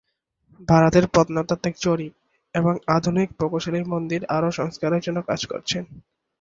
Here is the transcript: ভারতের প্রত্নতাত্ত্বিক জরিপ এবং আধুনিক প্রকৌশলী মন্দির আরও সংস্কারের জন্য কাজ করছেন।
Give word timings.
ভারতের 0.67 1.05
প্রত্নতাত্ত্বিক 1.07 1.75
জরিপ 1.81 2.13
এবং 2.55 2.73
আধুনিক 2.87 3.29
প্রকৌশলী 3.37 3.81
মন্দির 3.85 4.21
আরও 4.27 4.49
সংস্কারের 4.51 5.01
জন্য 5.01 5.19
কাজ 5.21 5.41
করছেন। 5.45 5.83